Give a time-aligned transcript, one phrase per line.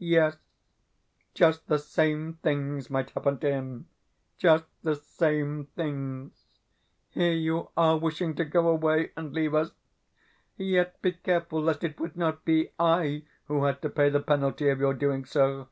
[0.00, 0.36] Yes,
[1.32, 3.88] just the same things might happen to him
[4.36, 6.44] just the same things....
[7.10, 9.70] Here you are wishing to go away and leave us;
[10.56, 14.68] yet, be careful lest it would not be I who had to pay the penalty
[14.70, 15.68] of your doing so.